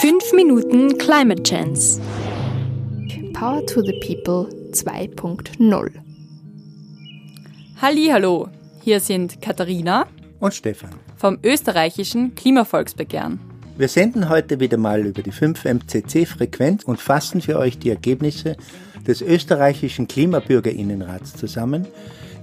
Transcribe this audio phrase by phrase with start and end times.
[0.00, 2.02] 5 Minuten Climate Chance.
[3.32, 5.90] Power to the People 2.0.
[7.80, 8.48] Hallo,
[8.82, 10.06] hier sind Katharina
[10.38, 13.40] und Stefan vom österreichischen Klimavolksbegehren.
[13.78, 18.58] Wir senden heute wieder mal über die 5 MCC-Frequenz und fassen für euch die Ergebnisse
[19.06, 21.86] des österreichischen Klimabürgerinnenrats zusammen,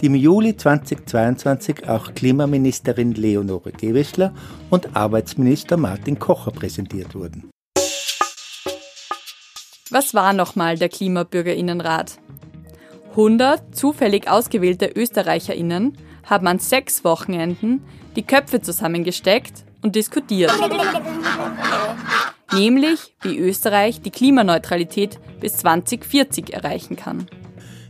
[0.03, 4.33] die im Juli 2022 auch Klimaministerin Leonore Gewessler
[4.69, 7.49] und Arbeitsminister Martin Kocher präsentiert wurden.
[9.89, 12.17] Was war nochmal der Klimabürgerinnenrat?
[13.11, 17.81] 100 zufällig ausgewählte Österreicherinnen haben an sechs Wochenenden
[18.17, 20.51] die Köpfe zusammengesteckt und diskutiert.
[22.51, 27.27] Nämlich, wie Österreich die Klimaneutralität bis 2040 erreichen kann.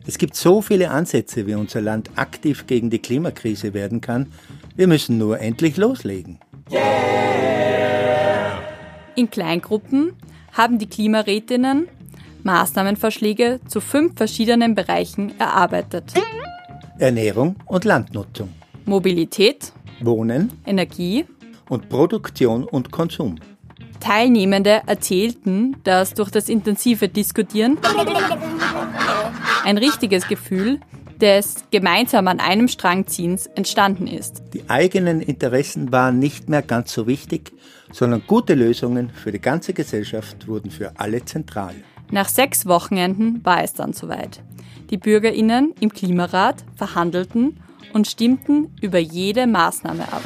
[0.06, 4.28] Es gibt so viele Ansätze, wie unser Land aktiv gegen die Klimakrise werden kann.
[4.76, 6.40] Wir müssen nur endlich loslegen.
[6.72, 8.60] Yeah!
[9.16, 10.14] In Kleingruppen
[10.52, 11.88] haben die Klimarätinnen
[12.44, 16.14] Maßnahmenvorschläge zu fünf verschiedenen Bereichen erarbeitet.
[17.00, 18.50] Ernährung und Landnutzung.
[18.86, 19.72] Mobilität.
[20.02, 20.52] Wohnen.
[20.66, 21.26] Energie.
[21.70, 23.36] Und Produktion und Konsum.
[24.02, 27.78] Teilnehmende erzählten, dass durch das intensive Diskutieren
[29.64, 30.80] ein richtiges Gefühl
[31.22, 34.44] des gemeinsam an einem Strang ziehens entstanden ist.
[34.54, 37.54] Die eigenen Interessen waren nicht mehr ganz so wichtig,
[37.92, 41.76] sondern gute Lösungen für die ganze Gesellschaft wurden für alle zentral.
[42.12, 44.42] Nach sechs Wochenenden war es dann soweit.
[44.90, 47.60] Die Bürgerinnen im Klimarat verhandelten
[47.94, 50.24] und stimmten über jede Maßnahme ab.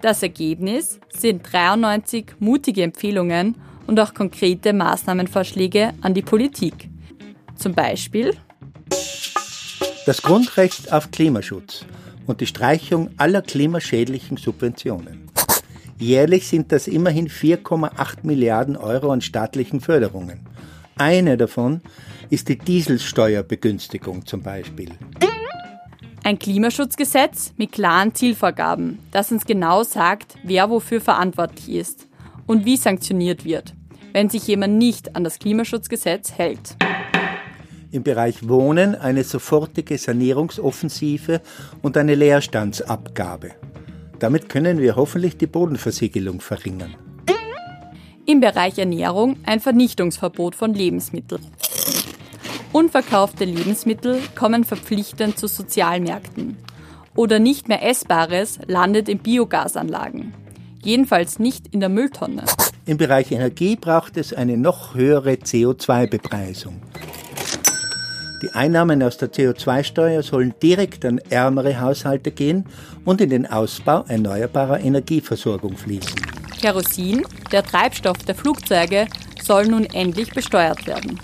[0.00, 3.56] Das Ergebnis sind 93 mutige Empfehlungen
[3.88, 6.88] und auch konkrete Maßnahmenvorschläge an die Politik.
[7.56, 8.36] Zum Beispiel
[10.06, 11.84] das Grundrecht auf Klimaschutz
[12.26, 15.28] und die Streichung aller klimaschädlichen Subventionen.
[15.98, 20.46] Jährlich sind das immerhin 4,8 Milliarden Euro an staatlichen Förderungen.
[20.96, 21.80] Eine davon
[22.30, 24.92] ist die Dieselsteuerbegünstigung zum Beispiel.
[26.24, 32.06] Ein Klimaschutzgesetz mit klaren Zielvorgaben, das uns genau sagt, wer wofür verantwortlich ist
[32.46, 33.74] und wie sanktioniert wird,
[34.18, 36.74] wenn sich jemand nicht an das Klimaschutzgesetz hält.
[37.92, 41.40] Im Bereich Wohnen eine sofortige Sanierungsoffensive
[41.82, 43.52] und eine Leerstandsabgabe.
[44.18, 46.96] Damit können wir hoffentlich die Bodenversiegelung verringern.
[48.26, 51.46] Im Bereich Ernährung ein Vernichtungsverbot von Lebensmitteln.
[52.72, 56.56] Unverkaufte Lebensmittel kommen verpflichtend zu Sozialmärkten.
[57.14, 60.34] Oder nicht mehr Essbares landet in Biogasanlagen.
[60.82, 62.44] Jedenfalls nicht in der Mülltonne.
[62.86, 66.80] Im Bereich Energie braucht es eine noch höhere CO2-Bepreisung.
[68.42, 72.66] Die Einnahmen aus der CO2-Steuer sollen direkt an ärmere Haushalte gehen
[73.04, 76.14] und in den Ausbau erneuerbarer Energieversorgung fließen.
[76.60, 79.06] Kerosin, der Treibstoff der Flugzeuge,
[79.42, 81.18] soll nun endlich besteuert werden.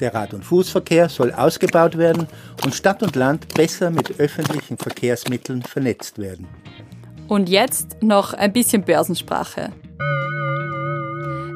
[0.00, 2.26] Der Rad- und Fußverkehr soll ausgebaut werden
[2.64, 6.48] und Stadt und Land besser mit öffentlichen Verkehrsmitteln vernetzt werden.
[7.28, 9.72] Und jetzt noch ein bisschen Börsensprache.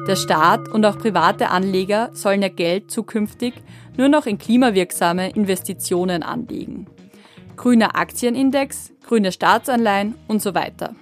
[0.07, 3.53] Der Staat und auch private Anleger sollen ihr Geld zukünftig
[3.95, 6.87] nur noch in klimawirksame Investitionen anlegen.
[7.55, 10.95] Grüner Aktienindex, grüne Staatsanleihen und so weiter.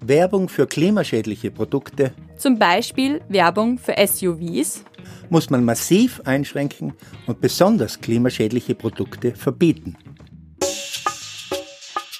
[0.00, 2.12] Werbung für klimaschädliche Produkte.
[2.38, 4.84] Zum Beispiel Werbung für SUVs.
[5.28, 6.94] Muss man massiv einschränken
[7.26, 9.96] und besonders klimaschädliche Produkte verbieten.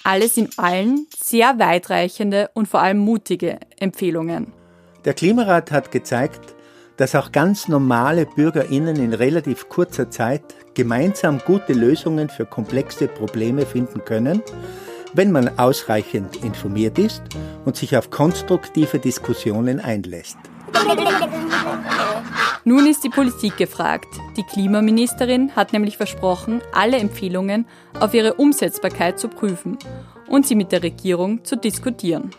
[0.05, 4.53] Alles in allen sehr weitreichende und vor allem mutige Empfehlungen.
[5.05, 6.55] Der Klimarat hat gezeigt,
[6.97, 10.43] dass auch ganz normale Bürgerinnen in relativ kurzer Zeit
[10.75, 14.43] gemeinsam gute Lösungen für komplexe Probleme finden können,
[15.15, 17.23] wenn man ausreichend informiert ist
[17.65, 20.39] und sich auf konstruktive Diskussionen einlässt.
[22.65, 24.09] Nun ist die Politik gefragt.
[24.37, 27.67] Die Klimaministerin hat nämlich versprochen, alle Empfehlungen
[27.99, 29.79] auf ihre Umsetzbarkeit zu prüfen
[30.29, 32.31] und sie mit der Regierung zu diskutieren.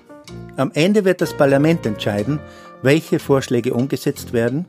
[0.56, 2.40] Am Ende wird das Parlament entscheiden,
[2.82, 4.66] welche Vorschläge umgesetzt werden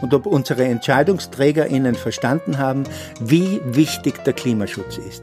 [0.00, 2.84] und ob unsere Entscheidungsträgerinnen verstanden haben,
[3.20, 5.22] wie wichtig der Klimaschutz ist.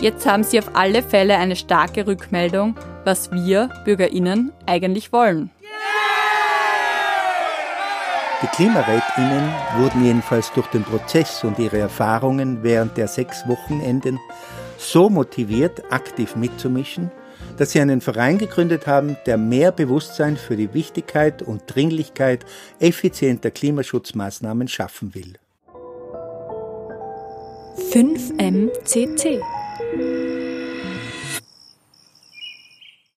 [0.00, 5.50] Jetzt haben sie auf alle Fälle eine starke Rückmeldung, was wir Bürgerinnen eigentlich wollen.
[8.40, 14.20] Die Klimarätinnen wurden jedenfalls durch den Prozess und ihre Erfahrungen während der sechs Wochenenden
[14.76, 17.10] so motiviert, aktiv mitzumischen,
[17.56, 22.46] dass sie einen Verein gegründet haben, der mehr Bewusstsein für die Wichtigkeit und Dringlichkeit
[22.78, 25.34] effizienter Klimaschutzmaßnahmen schaffen will.
[27.90, 29.42] 5MCC